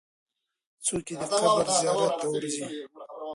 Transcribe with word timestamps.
څوک 0.85 1.05
یې 1.11 1.15
د 1.19 1.23
قبر 1.41 1.67
زیارت 1.79 2.13
ته 2.19 2.27
ورځي؟ 2.33 2.65